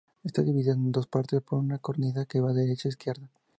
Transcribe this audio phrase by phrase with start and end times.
[0.23, 3.29] Está dividida en dos partes por una cornisa que va de derecha a izquierda.